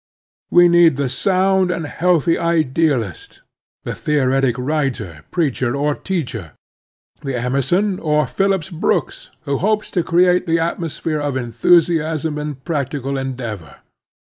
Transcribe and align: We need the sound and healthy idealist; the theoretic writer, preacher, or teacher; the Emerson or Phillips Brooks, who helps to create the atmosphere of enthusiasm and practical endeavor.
We 0.49 0.67
need 0.67 0.97
the 0.97 1.09
sound 1.09 1.69
and 1.69 1.85
healthy 1.85 2.35
idealist; 2.35 3.43
the 3.83 3.93
theoretic 3.93 4.55
writer, 4.57 5.25
preacher, 5.29 5.75
or 5.75 5.93
teacher; 5.93 6.53
the 7.21 7.37
Emerson 7.39 7.99
or 7.99 8.25
Phillips 8.25 8.71
Brooks, 8.71 9.29
who 9.41 9.59
helps 9.59 9.91
to 9.91 10.01
create 10.01 10.47
the 10.47 10.57
atmosphere 10.57 11.19
of 11.19 11.37
enthusiasm 11.37 12.39
and 12.39 12.63
practical 12.63 13.15
endeavor. 13.15 13.75